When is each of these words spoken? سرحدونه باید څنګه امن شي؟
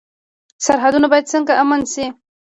سرحدونه 0.65 1.07
باید 1.11 1.29
څنګه 1.33 1.53
امن 1.61 1.81
شي؟ 1.91 2.05